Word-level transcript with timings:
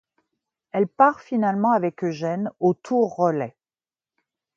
Elle 0.71 0.87
part 0.87 1.19
finalement 1.21 1.73
avec 1.73 2.03
Eugène 2.03 2.49
aux 2.59 2.73
tours 2.73 3.15
relais. 3.17 3.55